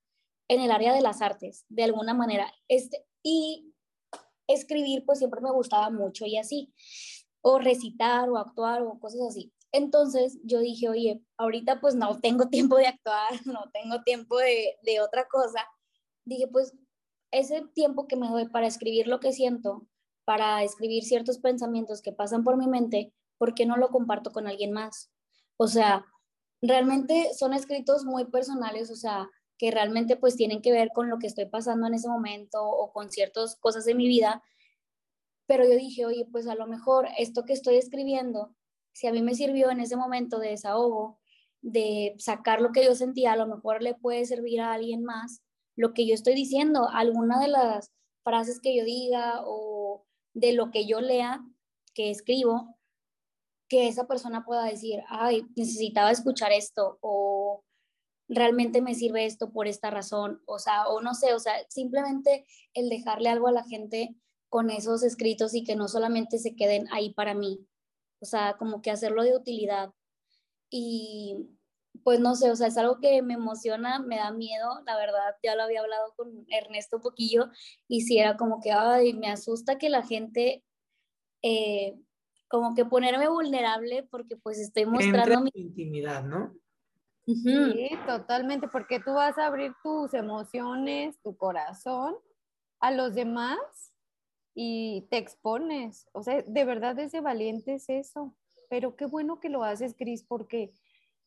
en 0.49 0.61
el 0.61 0.71
área 0.71 0.93
de 0.95 1.01
las 1.01 1.21
artes, 1.21 1.65
de 1.69 1.85
alguna 1.85 2.15
manera. 2.15 2.53
Este, 2.69 3.05
y 3.23 3.75
escribir, 4.47 5.05
pues 5.05 5.19
siempre 5.19 5.41
me 5.41 5.51
gustaba 5.51 5.91
mucho 5.91 6.27
y 6.27 6.37
así, 6.37 6.73
o 7.41 7.59
recitar 7.59 8.29
o 8.29 8.39
actuar 8.39 8.83
o 8.83 8.99
cosas 9.01 9.23
así. 9.29 9.53
Entonces 9.75 10.39
yo 10.45 10.61
dije, 10.61 10.89
oye, 10.89 11.21
ahorita 11.37 11.81
pues 11.81 11.97
no 11.97 12.21
tengo 12.21 12.49
tiempo 12.49 12.77
de 12.77 12.87
actuar, 12.87 13.45
no 13.45 13.73
tengo 13.73 14.05
tiempo 14.05 14.39
de, 14.39 14.79
de 14.83 15.01
otra 15.01 15.27
cosa. 15.27 15.67
Dije, 16.25 16.47
pues 16.47 16.75
ese 17.33 17.63
tiempo 17.75 18.07
que 18.07 18.15
me 18.15 18.29
doy 18.29 18.49
para 18.49 18.69
escribir 18.69 19.09
lo 19.09 19.19
que 19.19 19.33
siento, 19.33 19.89
para 20.25 20.63
escribir 20.63 21.03
ciertos 21.03 21.39
pensamientos 21.39 22.03
que 22.03 22.13
pasan 22.13 22.45
por 22.45 22.57
mi 22.57 22.69
mente, 22.69 23.13
¿por 23.37 23.53
qué 23.55 23.67
no 23.67 23.77
lo 23.77 23.89
comparto 23.89 24.31
con 24.31 24.47
alguien 24.47 24.71
más? 24.71 25.11
O 25.57 25.67
sea, 25.67 26.07
realmente 26.63 27.35
son 27.37 27.53
escritos 27.53 28.05
muy 28.05 28.27
personales, 28.27 28.93
o 28.93 28.97
sea, 28.97 29.29
que 29.59 29.73
realmente 29.73 30.17
pues 30.17 30.37
tienen 30.37 30.63
que 30.63 30.71
ver 30.71 30.91
con 30.95 31.11
lo 31.11 31.19
que 31.19 31.27
estoy 31.27 31.47
pasando 31.47 31.89
en 31.89 31.95
ese 31.95 32.09
momento 32.09 32.63
o 32.63 32.93
con 32.93 33.11
ciertas 33.11 33.57
cosas 33.57 33.85
de 33.87 33.97
mi 33.97 34.07
vida. 34.07 34.41
Pero 35.47 35.65
yo 35.65 35.77
dije, 35.77 36.07
oye, 36.07 36.29
pues 36.31 36.47
a 36.47 36.55
lo 36.55 36.69
mejor 36.69 37.09
esto 37.19 37.45
que 37.45 37.55
estoy 37.55 37.75
escribiendo, 37.75 38.55
si 38.95 39.07
a 39.07 39.13
mí 39.13 39.23
me 39.23 39.35
sirvió 39.35 39.71
en 39.71 39.81
ese 39.81 39.97
momento 39.97 40.39
de 40.39 40.51
desahogo, 40.51 41.19
de 41.61 42.15
sacar 42.19 42.61
lo 42.61 42.73
que 42.73 42.85
yo 42.85 42.95
sentía, 42.95 43.33
a 43.33 43.37
lo 43.37 43.47
mejor 43.47 43.83
le 43.83 43.95
puede 43.95 44.25
servir 44.25 44.61
a 44.61 44.73
alguien 44.73 45.05
más 45.05 45.43
lo 45.77 45.93
que 45.93 46.07
yo 46.07 46.15
estoy 46.15 46.35
diciendo, 46.35 46.89
alguna 46.91 47.41
de 47.41 47.49
las 47.49 47.93
frases 48.23 48.61
que 48.61 48.77
yo 48.77 48.85
diga 48.85 49.43
o 49.45 50.07
de 50.33 50.53
lo 50.53 50.71
que 50.71 50.87
yo 50.87 51.01
lea, 51.01 51.45
que 51.95 52.11
escribo, 52.11 52.77
que 53.69 53.89
esa 53.89 54.07
persona 54.07 54.45
pueda 54.45 54.65
decir, 54.65 55.03
ay, 55.09 55.47
necesitaba 55.57 56.11
escuchar 56.11 56.53
esto 56.53 56.99
o 57.01 57.65
realmente 58.29 58.81
me 58.81 58.95
sirve 58.95 59.27
esto 59.27 59.53
por 59.53 59.67
esta 59.67 59.91
razón, 59.91 60.43
o 60.47 60.59
sea, 60.59 60.89
o 60.89 61.01
no 61.01 61.15
sé, 61.15 61.35
o 61.35 61.39
sea, 61.39 61.55
simplemente 61.69 62.47
el 62.73 62.89
dejarle 62.89 63.29
algo 63.29 63.49
a 63.49 63.53
la 63.53 63.65
gente 63.65 64.15
con 64.49 64.71
esos 64.71 65.03
escritos 65.03 65.55
y 65.55 65.65
que 65.65 65.77
no 65.77 65.89
solamente 65.89 66.39
se 66.39 66.55
queden 66.55 66.87
ahí 66.93 67.13
para 67.13 67.35
mí, 67.35 67.67
o 68.25 68.27
sea, 68.27 68.55
como 68.55 68.81
que 68.81 68.91
hacerlo 68.91 69.23
de 69.23 69.37
utilidad. 69.37 69.93
Y 70.71 71.51
pues 72.03 72.21
no 72.21 72.35
sé, 72.35 72.51
o 72.51 72.57
sea, 72.57 72.69
es 72.69 72.79
algo 72.79 72.99
que 73.01 73.21
me 73.21 73.35
emociona, 73.35 73.99
me 73.99 74.17
da 74.17 74.33
miedo, 74.33 74.81
la 74.87 74.97
verdad, 74.97 75.37
ya 75.43 75.55
lo 75.55 75.63
había 75.63 75.83
hablado 75.83 76.15
con 76.17 76.47
Ernesto 76.49 76.97
un 76.97 77.03
poquillo 77.03 77.51
y 77.87 78.01
si 78.01 78.19
era 78.19 78.39
como 78.39 78.61
que, 78.63 78.73
ay, 78.73 79.13
me 79.13 79.29
asusta 79.29 79.77
que 79.77 79.91
la 79.91 80.03
gente, 80.03 80.65
eh, 81.43 82.01
como 82.49 82.75
que 82.75 82.87
ponerme 82.87 83.29
vulnerable 83.29 84.09
porque 84.11 84.37
pues 84.37 84.59
estoy 84.59 84.87
mostrando 84.87 85.43
mi 85.43 85.51
intimidad, 85.55 86.25
¿no? 86.25 86.55
Sí, 87.27 87.91
totalmente, 88.07 88.69
porque 88.69 89.01
tú 89.01 89.13
vas 89.13 89.37
a 89.37 89.47
abrir 89.47 89.73
tus 89.83 90.15
emociones, 90.15 91.21
tu 91.23 91.37
corazón 91.37 92.17
a 92.81 92.91
los 92.91 93.15
demás 93.15 93.94
y 94.55 95.07
te 95.11 95.19
expones. 95.19 96.09
O 96.13 96.23
sea, 96.23 96.43
de 96.43 96.65
verdad 96.65 96.99
ese 96.99 97.21
valiente 97.21 97.75
es 97.75 97.89
eso. 97.89 98.35
Pero 98.71 98.97
qué 98.97 99.07
bueno 99.07 99.41
que 99.41 99.49
lo 99.49 99.63
haces, 99.63 99.95
Cris, 99.97 100.25
porque 100.25 100.73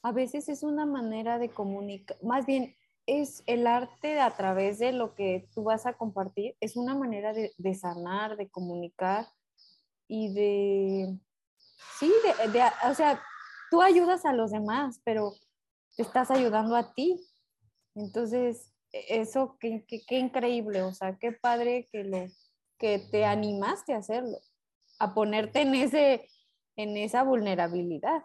a 0.02 0.12
veces 0.12 0.50
es 0.50 0.64
una 0.64 0.86
manera 0.86 1.38
de 1.40 1.50
comunicar, 1.50 2.18
más 2.24 2.46
bien 2.46 2.76
es 3.06 3.42
el 3.46 3.68
arte 3.68 4.20
a 4.20 4.36
través 4.36 4.80
de 4.80 4.92
lo 4.92 5.16
que 5.16 5.48
tú 5.54 5.64
vas 5.64 5.86
a 5.86 5.94
compartir, 5.94 6.56
es 6.60 6.76
una 6.76 6.94
manera 6.94 7.34
de, 7.34 7.74
sanar, 7.74 8.36
de 8.36 8.50
comunicar 8.50 9.26
y 10.10 10.34
de, 10.34 11.18
sí, 12.00 12.12
de, 12.52 12.64
o 12.90 12.94
sea, 12.94 13.22
tú 13.72 13.82
ayudas 13.82 14.26
a 14.26 14.34
los 14.34 14.52
demás, 14.52 15.00
pero 15.06 15.34
te 15.96 16.04
estás 16.04 16.32
ayudando 16.32 16.76
a 16.76 16.94
ti. 16.94 17.26
Entonces, 17.96 18.74
e, 18.92 19.22
eso, 19.22 19.58
qué, 19.60 19.86
qué, 19.88 20.20
increíble, 20.20 20.84
o 20.84 20.94
sea, 20.94 21.18
qué 21.18 21.32
padre 21.32 21.88
que, 21.92 22.04
lo, 22.04 22.28
que 22.78 23.00
te 23.00 23.26
animaste 23.26 23.94
a 23.94 23.98
hacerlo, 23.98 24.40
a 25.00 25.14
ponerte 25.14 25.62
en, 25.62 25.76
ese, 25.76 26.30
en 26.76 26.98
esa 26.98 27.24
vulnerabilidad. 27.24 28.24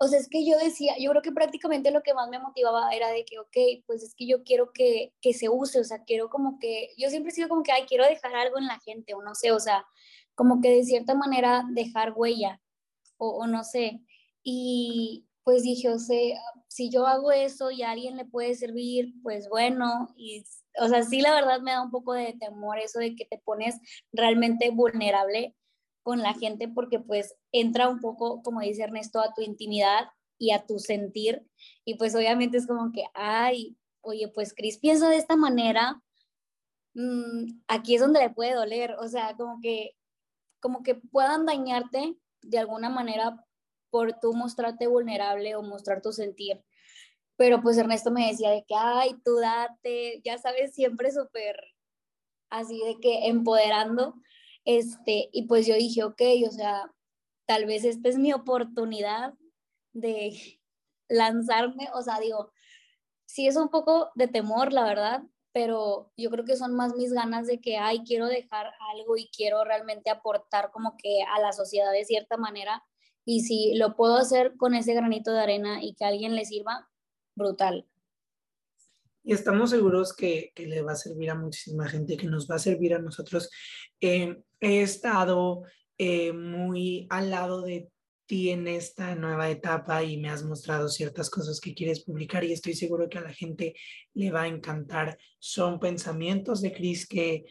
O 0.00 0.06
sea, 0.06 0.20
es 0.20 0.28
que 0.28 0.46
yo 0.46 0.56
decía, 0.58 0.94
yo 0.98 1.10
creo 1.10 1.22
que 1.22 1.32
prácticamente 1.32 1.90
lo 1.90 2.02
que 2.02 2.14
más 2.14 2.28
me 2.28 2.38
motivaba 2.38 2.90
era 2.92 3.08
de 3.08 3.24
que, 3.24 3.38
ok, 3.40 3.84
pues 3.86 4.02
es 4.04 4.14
que 4.14 4.28
yo 4.28 4.44
quiero 4.44 4.72
que, 4.72 5.12
que 5.20 5.32
se 5.34 5.48
use, 5.48 5.80
o 5.80 5.84
sea, 5.84 6.04
quiero 6.04 6.30
como 6.30 6.58
que, 6.60 6.90
yo 6.96 7.10
siempre 7.10 7.32
he 7.32 7.34
sido 7.34 7.48
como 7.48 7.64
que, 7.64 7.72
ay, 7.72 7.84
quiero 7.88 8.04
dejar 8.04 8.34
algo 8.36 8.58
en 8.58 8.66
la 8.66 8.78
gente, 8.80 9.14
o 9.14 9.22
no 9.22 9.34
sé, 9.34 9.50
o 9.50 9.58
sea, 9.58 9.84
como 10.36 10.60
que 10.60 10.70
de 10.70 10.84
cierta 10.84 11.14
manera 11.14 11.64
dejar 11.72 12.12
huella, 12.14 12.60
o, 13.16 13.28
o 13.38 13.46
no 13.48 13.64
sé. 13.64 14.00
Y, 14.44 15.26
pues 15.42 15.62
dije, 15.62 15.88
o 15.88 15.98
sea, 15.98 16.38
si 16.68 16.90
yo 16.90 17.06
hago 17.06 17.32
eso 17.32 17.70
y 17.70 17.82
alguien 17.82 18.16
le 18.16 18.26
puede 18.26 18.54
servir, 18.54 19.14
pues 19.22 19.48
bueno, 19.48 20.14
y, 20.16 20.44
o 20.80 20.88
sea, 20.88 21.02
sí 21.02 21.20
la 21.22 21.34
verdad 21.34 21.60
me 21.60 21.72
da 21.72 21.82
un 21.82 21.90
poco 21.90 22.12
de 22.12 22.34
temor 22.38 22.78
eso 22.78 22.98
de 23.00 23.16
que 23.16 23.24
te 23.24 23.38
pones 23.38 23.76
realmente 24.12 24.70
vulnerable 24.70 25.56
con 26.02 26.20
la 26.20 26.34
gente 26.34 26.68
porque 26.68 27.00
pues 27.00 27.36
entra 27.52 27.88
un 27.88 28.00
poco, 28.00 28.42
como 28.42 28.60
dice 28.60 28.82
Ernesto, 28.82 29.20
a 29.20 29.32
tu 29.34 29.42
intimidad 29.42 30.08
y 30.38 30.52
a 30.52 30.66
tu 30.66 30.78
sentir 30.78 31.46
y 31.84 31.94
pues 31.96 32.14
obviamente 32.14 32.58
es 32.58 32.66
como 32.66 32.92
que, 32.92 33.04
ay, 33.14 33.76
oye, 34.02 34.28
pues 34.28 34.54
Cris 34.54 34.78
piensa 34.78 35.08
de 35.08 35.16
esta 35.16 35.36
manera, 35.36 36.02
mm, 36.94 37.62
aquí 37.66 37.94
es 37.94 38.00
donde 38.00 38.20
le 38.20 38.30
puede 38.30 38.54
doler, 38.54 38.94
o 39.00 39.08
sea, 39.08 39.34
como 39.36 39.58
que, 39.60 39.96
como 40.60 40.82
que 40.82 40.96
puedan 40.96 41.46
dañarte 41.46 42.14
de 42.42 42.58
alguna 42.58 42.90
manera 42.90 43.44
por 43.90 44.18
tú 44.20 44.32
mostrarte 44.34 44.86
vulnerable 44.86 45.56
o 45.56 45.62
mostrar 45.62 46.02
tu 46.02 46.12
sentir. 46.12 46.64
Pero 47.36 47.62
pues 47.62 47.78
Ernesto 47.78 48.10
me 48.10 48.28
decía 48.28 48.50
de 48.50 48.64
que, 48.66 48.74
ay, 48.76 49.14
tú 49.24 49.36
date, 49.36 50.20
ya 50.24 50.38
sabes, 50.38 50.74
siempre 50.74 51.12
súper 51.12 51.56
así 52.50 52.80
de 52.84 52.98
que 53.00 53.28
empoderando. 53.28 54.14
Este, 54.64 55.28
y 55.32 55.46
pues 55.46 55.66
yo 55.66 55.74
dije, 55.74 56.04
ok, 56.04 56.20
o 56.46 56.50
sea, 56.50 56.92
tal 57.46 57.66
vez 57.66 57.84
esta 57.84 58.08
es 58.08 58.18
mi 58.18 58.32
oportunidad 58.32 59.34
de 59.92 60.60
lanzarme, 61.08 61.88
o 61.94 62.02
sea, 62.02 62.20
digo, 62.20 62.52
sí 63.26 63.46
es 63.46 63.56
un 63.56 63.68
poco 63.68 64.10
de 64.14 64.28
temor, 64.28 64.72
la 64.72 64.84
verdad, 64.84 65.22
pero 65.52 66.12
yo 66.16 66.30
creo 66.30 66.44
que 66.44 66.56
son 66.56 66.74
más 66.74 66.94
mis 66.94 67.12
ganas 67.12 67.46
de 67.46 67.60
que, 67.60 67.78
ay, 67.78 68.02
quiero 68.04 68.26
dejar 68.26 68.72
algo 68.94 69.16
y 69.16 69.30
quiero 69.34 69.64
realmente 69.64 70.10
aportar 70.10 70.70
como 70.70 70.96
que 70.96 71.22
a 71.22 71.40
la 71.40 71.52
sociedad 71.52 71.90
de 71.92 72.04
cierta 72.04 72.36
manera. 72.36 72.84
Y 73.30 73.42
si 73.42 73.74
lo 73.74 73.94
puedo 73.94 74.16
hacer 74.16 74.54
con 74.56 74.74
ese 74.74 74.94
granito 74.94 75.30
de 75.34 75.40
arena 75.40 75.84
y 75.84 75.92
que 75.92 76.06
alguien 76.06 76.34
le 76.34 76.46
sirva, 76.46 76.88
brutal. 77.36 77.86
Y 79.22 79.34
estamos 79.34 79.68
seguros 79.68 80.16
que, 80.16 80.50
que 80.54 80.66
le 80.66 80.80
va 80.80 80.92
a 80.92 80.96
servir 80.96 81.28
a 81.28 81.34
muchísima 81.34 81.86
gente, 81.86 82.16
que 82.16 82.26
nos 82.26 82.50
va 82.50 82.54
a 82.54 82.58
servir 82.58 82.94
a 82.94 83.00
nosotros. 83.00 83.50
Eh, 84.00 84.34
he 84.60 84.80
estado 84.80 85.64
eh, 85.98 86.32
muy 86.32 87.06
al 87.10 87.28
lado 87.28 87.60
de 87.60 87.90
ti 88.24 88.48
en 88.48 88.66
esta 88.66 89.14
nueva 89.14 89.50
etapa 89.50 90.02
y 90.02 90.16
me 90.16 90.30
has 90.30 90.42
mostrado 90.42 90.88
ciertas 90.88 91.28
cosas 91.28 91.60
que 91.60 91.74
quieres 91.74 92.04
publicar 92.04 92.44
y 92.44 92.54
estoy 92.54 92.72
seguro 92.72 93.10
que 93.10 93.18
a 93.18 93.22
la 93.22 93.34
gente 93.34 93.74
le 94.14 94.30
va 94.30 94.44
a 94.44 94.48
encantar. 94.48 95.18
Son 95.38 95.78
pensamientos 95.78 96.62
de 96.62 96.72
Cris 96.72 97.06
que, 97.06 97.44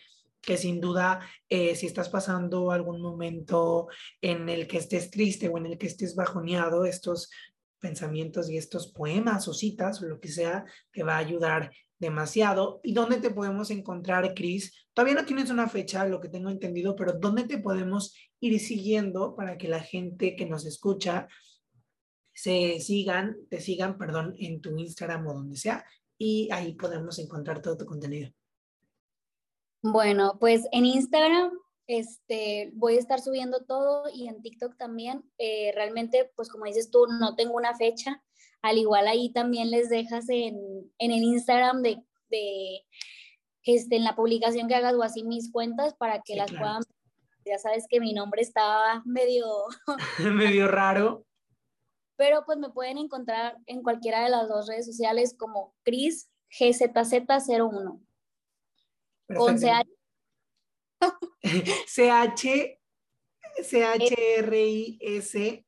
que 0.47 0.55
sin 0.55 0.79
duda, 0.79 1.19
eh, 1.49 1.75
si 1.75 1.87
estás 1.87 2.07
pasando 2.07 2.71
algún 2.71 3.01
momento 3.01 3.89
en 4.21 4.47
el 4.47 4.65
que 4.65 4.77
estés 4.77 5.11
triste 5.11 5.49
o 5.49 5.57
en 5.57 5.65
el 5.65 5.77
que 5.77 5.87
estés 5.87 6.15
bajoneado, 6.15 6.85
estos 6.85 7.29
pensamientos 7.79 8.49
y 8.49 8.55
estos 8.55 8.93
poemas 8.93 9.49
o 9.49 9.53
citas 9.53 10.01
o 10.01 10.07
lo 10.07 10.21
que 10.21 10.29
sea, 10.29 10.63
te 10.93 11.03
va 11.03 11.15
a 11.15 11.17
ayudar 11.17 11.71
demasiado. 11.99 12.79
¿Y 12.81 12.93
dónde 12.93 13.17
te 13.17 13.29
podemos 13.29 13.71
encontrar, 13.71 14.33
Cris? 14.33 14.87
Todavía 14.93 15.15
no 15.15 15.25
tienes 15.25 15.49
una 15.49 15.67
fecha, 15.67 16.07
lo 16.07 16.21
que 16.21 16.29
tengo 16.29 16.49
entendido, 16.49 16.95
pero 16.95 17.11
¿dónde 17.11 17.43
te 17.43 17.57
podemos 17.57 18.15
ir 18.39 18.57
siguiendo 18.61 19.35
para 19.35 19.57
que 19.57 19.67
la 19.67 19.81
gente 19.81 20.37
que 20.37 20.45
nos 20.45 20.65
escucha 20.65 21.27
se 22.33 22.79
sigan, 22.79 23.35
te 23.49 23.59
sigan, 23.59 23.97
perdón, 23.97 24.33
en 24.39 24.61
tu 24.61 24.77
Instagram 24.79 25.27
o 25.27 25.33
donde 25.33 25.57
sea, 25.57 25.83
y 26.17 26.47
ahí 26.53 26.73
podemos 26.75 27.19
encontrar 27.19 27.61
todo 27.61 27.75
tu 27.75 27.85
contenido? 27.85 28.31
Bueno, 29.81 30.37
pues 30.39 30.67
en 30.71 30.85
Instagram 30.85 31.51
este, 31.87 32.71
voy 32.73 32.97
a 32.97 32.99
estar 32.99 33.21
subiendo 33.21 33.63
todo 33.65 34.03
y 34.13 34.27
en 34.27 34.41
TikTok 34.41 34.77
también. 34.77 35.23
Eh, 35.37 35.71
realmente, 35.73 36.31
pues 36.35 36.49
como 36.49 36.65
dices 36.65 36.91
tú, 36.91 37.07
no 37.07 37.35
tengo 37.35 37.55
una 37.55 37.75
fecha. 37.75 38.21
Al 38.61 38.77
igual 38.77 39.07
ahí 39.07 39.31
también 39.31 39.71
les 39.71 39.89
dejas 39.89 40.27
en, 40.29 40.57
en 40.97 41.11
el 41.11 41.23
Instagram 41.23 41.81
de, 41.81 42.03
de 42.29 42.81
este, 43.63 43.95
en 43.95 44.03
la 44.03 44.15
publicación 44.15 44.67
que 44.67 44.75
hagas 44.75 44.95
o 44.95 45.03
así 45.03 45.23
mis 45.23 45.51
cuentas 45.51 45.93
para 45.93 46.21
que 46.21 46.35
las 46.35 46.51
puedan. 46.51 46.83
Ya 47.45 47.57
sabes 47.57 47.85
que 47.89 48.01
mi 48.01 48.13
nombre 48.13 48.41
estaba 48.41 49.01
medio... 49.05 49.45
medio 50.19 50.67
raro. 50.67 51.25
Pero 52.17 52.43
pues 52.45 52.57
me 52.57 52.71
pueden 52.71 52.97
encontrar 52.97 53.57
en 53.67 53.83
cualquiera 53.83 54.23
de 54.23 54.29
las 54.29 54.49
dos 54.49 54.67
redes 54.67 54.85
sociales 54.85 55.35
como 55.37 55.73
Cris 55.83 56.29
GZZ01. 56.59 58.06
Con 59.35 59.57
CH. 59.57 59.89
CH, 61.85 62.79
C-H-R-I-S 63.63 65.65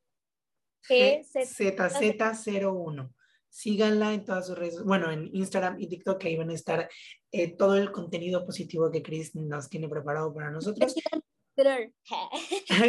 ZZ01. 0.89 3.13
Síganla 3.51 4.13
en 4.13 4.25
todas 4.25 4.47
sus 4.47 4.57
redes, 4.57 4.83
bueno, 4.83 5.11
en 5.11 5.29
Instagram 5.33 5.81
y 5.81 5.87
TikTok, 5.87 6.23
ahí 6.23 6.37
van 6.37 6.51
a 6.51 6.53
estar 6.53 6.87
eh, 7.31 7.55
todo 7.55 7.75
el 7.75 7.91
contenido 7.91 8.45
positivo 8.45 8.91
que 8.91 9.01
Chris 9.01 9.35
nos 9.35 9.69
tiene 9.69 9.89
preparado 9.89 10.33
para 10.33 10.51
nosotros. 10.51 10.93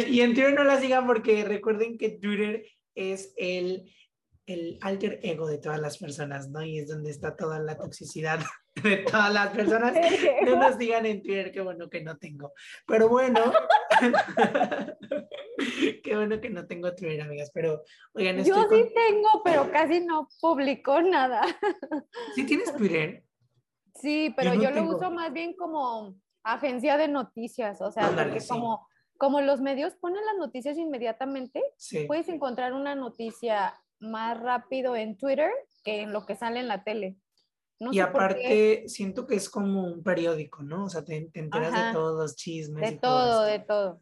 y 0.07 0.21
en 0.21 0.33
Twitter 0.33 0.53
no 0.53 0.63
la 0.63 0.79
sigan 0.79 1.07
porque 1.07 1.43
recuerden 1.43 1.97
que 1.97 2.11
Twitter 2.11 2.63
es 2.95 3.33
el, 3.37 3.91
el 4.53 4.79
alter 4.81 5.19
ego 5.23 5.47
de 5.47 5.57
todas 5.57 5.79
las 5.79 5.97
personas, 5.97 6.49
¿no? 6.49 6.63
Y 6.63 6.79
es 6.79 6.87
donde 6.87 7.11
está 7.11 7.35
toda 7.35 7.59
la 7.59 7.77
toxicidad 7.77 8.39
de 8.83 8.97
todas 8.97 9.33
las 9.33 9.49
personas. 9.49 9.93
No 10.45 10.57
nos 10.57 10.77
digan 10.77 11.05
en 11.05 11.21
Twitter, 11.21 11.51
qué 11.51 11.61
bueno 11.61 11.89
que 11.89 12.01
no 12.01 12.17
tengo. 12.17 12.53
Pero 12.87 13.09
bueno, 13.09 13.39
qué 16.03 16.15
bueno 16.15 16.41
que 16.41 16.49
no 16.49 16.65
tengo 16.65 16.93
Twitter, 16.95 17.21
amigas. 17.21 17.51
Pero 17.53 17.83
oigan, 18.13 18.43
yo 18.43 18.67
sí 18.69 18.91
tengo, 18.93 19.41
pero 19.43 19.71
casi 19.71 20.01
no 20.01 20.27
publico 20.41 21.01
nada. 21.01 21.41
¿Sí 22.35 22.45
tienes 22.45 22.75
Twitter? 22.75 23.23
Sí, 23.95 24.33
pero 24.35 24.53
yo, 24.55 24.71
lo 24.71 24.83
uso 24.83 25.11
más 25.11 25.31
bien 25.31 25.53
como 25.53 26.15
agencia 26.43 26.97
de 26.97 27.07
noticias, 27.07 27.81
o 27.81 27.91
sea, 27.91 28.09
porque 28.09 28.39
como, 28.47 28.87
como 29.17 29.41
los 29.41 29.61
medios 29.61 29.95
ponen 29.95 30.25
las 30.25 30.37
noticias 30.37 30.77
inmediatamente, 30.77 31.61
puedes 32.07 32.27
encontrar 32.29 32.73
una 32.73 32.95
noticia 32.95 33.73
más 34.01 34.39
rápido 34.39 34.95
en 34.95 35.17
Twitter 35.17 35.51
que 35.83 36.01
en 36.01 36.13
lo 36.13 36.25
que 36.25 36.35
sale 36.35 36.59
en 36.59 36.67
la 36.67 36.83
tele 36.83 37.17
y 37.91 37.99
aparte, 37.99 38.83
siento 38.87 39.25
que 39.25 39.35
es 39.35 39.49
como 39.49 39.85
un 39.85 40.03
periódico, 40.03 40.61
¿no? 40.61 40.85
O 40.85 40.89
sea, 40.89 41.03
te, 41.03 41.29
enteras 41.33 41.73
de 41.73 41.93
todos 41.93 42.19
los 42.19 42.35
chismes. 42.35 42.91
De 42.91 42.97
todo, 42.97 43.43
de 43.43 43.59
todo. 43.59 44.01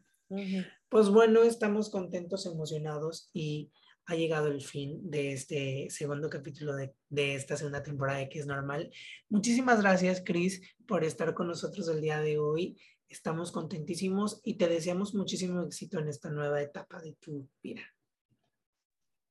Pues 0.88 1.08
bueno, 1.08 1.42
estamos 1.42 1.88
contentos, 1.90 2.44
emocionados 2.46 3.30
y 3.32 3.72
ha 4.06 4.16
llegado 4.16 4.48
el 4.48 4.60
fin 4.60 4.98
de 5.08 5.32
este 5.32 5.86
segundo 5.88 6.28
capítulo 6.28 6.74
de, 6.74 6.94
de 7.08 7.36
esta 7.36 7.56
segunda 7.56 7.82
temporada 7.82 8.18
de 8.18 8.28
Que 8.28 8.40
es 8.40 8.46
Normal. 8.46 8.90
Muchísimas 9.28 9.80
gracias, 9.80 10.22
Cris, 10.24 10.60
por 10.86 11.02
estar 11.04 11.32
con 11.32 11.46
nosotros 11.46 11.88
el 11.88 12.02
día 12.02 12.20
de 12.20 12.38
hoy. 12.38 12.76
Estamos 13.08 13.50
contentísimos 13.50 14.40
y 14.44 14.54
te 14.54 14.68
deseamos 14.68 15.14
muchísimo 15.14 15.62
éxito 15.62 15.98
en 15.98 16.08
esta 16.08 16.30
nueva 16.30 16.60
etapa 16.60 17.00
de 17.00 17.14
tu 17.14 17.48
vida. 17.62 17.82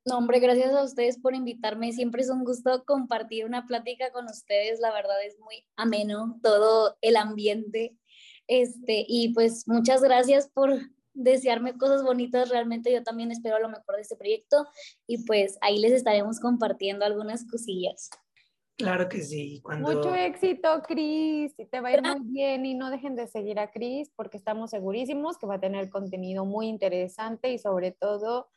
No, 0.05 0.17
hombre, 0.17 0.39
gracias 0.39 0.73
a 0.73 0.83
ustedes 0.83 1.19
por 1.19 1.35
invitarme. 1.35 1.91
Siempre 1.91 2.21
es 2.21 2.29
un 2.29 2.43
gusto 2.43 2.83
compartir 2.85 3.45
una 3.45 3.67
plática 3.67 4.12
con 4.12 4.25
ustedes. 4.25 4.79
La 4.79 4.91
verdad 4.91 5.23
es 5.25 5.38
muy 5.39 5.65
ameno 5.75 6.39
todo 6.41 6.97
el 7.01 7.17
ambiente. 7.17 7.97
Este, 8.47 9.05
y 9.07 9.33
pues 9.33 9.67
muchas 9.67 10.01
gracias 10.01 10.49
por 10.49 10.73
desearme 11.13 11.77
cosas 11.77 12.03
bonitas. 12.03 12.49
Realmente 12.49 12.91
yo 12.91 13.03
también 13.03 13.31
espero 13.31 13.59
lo 13.59 13.69
mejor 13.69 13.95
de 13.95 14.01
este 14.01 14.15
proyecto 14.15 14.67
y 15.05 15.25
pues 15.25 15.57
ahí 15.62 15.79
les 15.79 15.91
estaremos 15.91 16.39
compartiendo 16.39 17.05
algunas 17.05 17.45
cosillas. 17.45 18.09
Claro 18.77 19.09
que 19.09 19.21
sí. 19.21 19.59
Cuando... 19.62 19.91
Mucho 19.91 20.15
éxito, 20.15 20.81
Cris. 20.88 21.53
Te 21.69 21.81
va 21.81 21.89
a 21.89 21.93
ir 21.93 22.01
muy 22.01 22.21
bien 22.21 22.65
y 22.65 22.75
no 22.75 22.89
dejen 22.89 23.15
de 23.15 23.27
seguir 23.27 23.59
a 23.59 23.69
Cris 23.71 24.09
porque 24.15 24.38
estamos 24.38 24.69
segurísimos 24.69 25.38
que 25.38 25.45
va 25.45 25.55
a 25.55 25.59
tener 25.59 25.89
contenido 25.89 26.45
muy 26.45 26.67
interesante 26.67 27.51
y 27.51 27.59
sobre 27.59 27.91
todo 27.91 28.49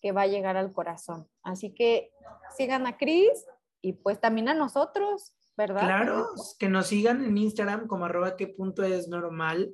que 0.00 0.12
va 0.12 0.22
a 0.22 0.26
llegar 0.26 0.56
al 0.56 0.72
corazón. 0.72 1.28
Así 1.42 1.72
que 1.72 2.12
sigan 2.56 2.86
a 2.86 2.96
Cris 2.96 3.46
y 3.80 3.94
pues 3.94 4.20
también 4.20 4.48
a 4.48 4.54
nosotros, 4.54 5.34
¿verdad? 5.56 5.80
Claro, 5.80 6.28
que 6.58 6.68
nos 6.68 6.88
sigan 6.88 7.24
en 7.24 7.36
Instagram 7.38 7.86
como 7.86 8.04
arroba 8.04 8.36
que 8.36 8.48
punto 8.48 8.82
es 8.82 9.08
normal, 9.08 9.72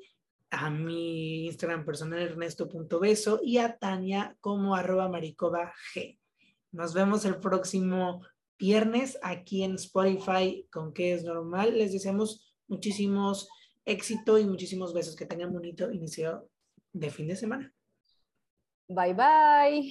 a 0.51 0.69
mi 0.69 1.47
Instagram 1.47 1.85
personal 1.85 2.21
ernesto.beso 2.21 3.41
y 3.43 3.57
a 3.57 3.79
Tania 3.79 4.37
como 4.41 4.75
arroba 4.75 5.09
maricoba 5.09 5.73
g. 5.95 6.19
Nos 6.73 6.93
vemos 6.93 7.25
el 7.25 7.37
próximo 7.37 8.23
viernes 8.59 9.19
aquí 9.23 9.65
en 9.65 9.75
Spotify 9.75 10.69
con 10.71 10.93
que 10.93 11.15
es 11.15 11.25
normal. 11.25 11.77
Les 11.77 11.93
deseamos 11.93 12.55
muchísimos 12.69 13.49
éxito 13.85 14.39
y 14.39 14.45
muchísimos 14.45 14.93
besos. 14.93 15.17
Que 15.17 15.27
tengan 15.27 15.53
bonito 15.53 15.91
inicio 15.91 16.49
de 16.93 17.11
fin 17.11 17.29
de 17.29 17.37
semana. 17.37 17.75
Bye 18.89 19.13
bye. 19.13 19.83